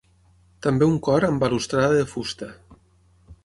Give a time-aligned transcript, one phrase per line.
[0.67, 2.51] També un cor amb balustrada de fusta.